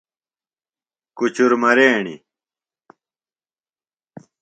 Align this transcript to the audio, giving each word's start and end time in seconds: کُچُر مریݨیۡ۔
کُچُر 1.17 1.51
مریݨیۡ۔ 1.61 2.17